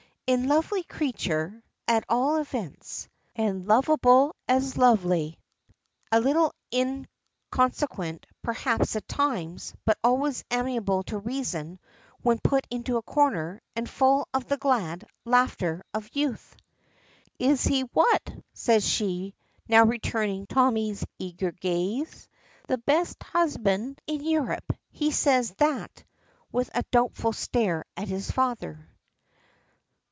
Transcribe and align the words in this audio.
A 0.27 0.37
lovely 0.37 0.83
creature, 0.83 1.61
at 1.89 2.05
all 2.07 2.37
events, 2.37 3.09
and 3.35 3.67
lovable 3.67 4.33
as 4.47 4.77
lovely. 4.77 5.37
A 6.09 6.21
little 6.21 6.55
inconsequent, 6.73 8.25
perhaps 8.41 8.95
at 8.95 9.09
times, 9.09 9.73
but 9.83 9.97
always 10.05 10.45
amenable 10.49 11.03
to 11.03 11.17
reason, 11.17 11.79
when 12.21 12.39
put 12.39 12.65
into 12.71 12.95
a 12.95 13.01
corner, 13.01 13.59
and 13.75 13.89
full 13.89 14.25
of 14.33 14.47
the 14.47 14.55
glad, 14.55 15.05
laughter 15.25 15.83
of 15.93 16.09
youth. 16.15 16.55
"Is 17.37 17.65
he 17.65 17.81
what?" 17.91 18.33
says 18.53 18.87
she, 18.87 19.35
now 19.67 19.83
returning 19.83 20.47
Tommy's 20.47 21.05
eager 21.19 21.51
gaze. 21.51 22.29
"The 22.69 22.77
best 22.77 23.21
husband 23.21 23.99
in 24.07 24.23
Europe. 24.23 24.71
He 24.91 25.11
says 25.11 25.49
he's 25.49 25.55
that," 25.57 26.05
with 26.53 26.69
a 26.73 26.83
doubtful 26.89 27.33
stare 27.33 27.83
at 27.97 28.07
his 28.07 28.31
father. 28.31 28.87